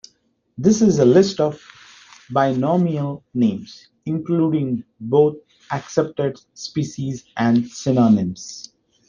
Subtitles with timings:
[0.57, 1.61] This is a list of
[2.31, 5.35] binomial names, including both
[5.71, 8.73] accepted species and synonyms.